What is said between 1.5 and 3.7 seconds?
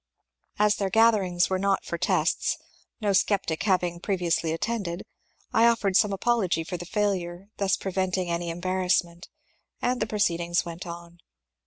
not for tests, no sceptic